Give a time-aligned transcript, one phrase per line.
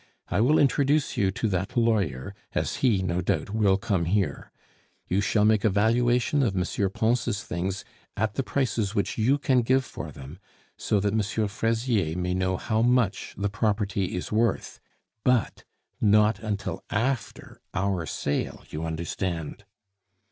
[0.29, 4.51] I will introduce you to that lawyer, as he, no doubt, will come here.
[5.07, 6.89] You shall make a valuation of M.
[6.91, 7.85] Pons' things
[8.17, 10.39] at the prices which you can give for them,
[10.75, 11.21] so that M.
[11.47, 14.79] Fraisier may know how much the property is worth.
[15.23, 15.65] But
[16.01, 19.65] not until after our sale, you understand!"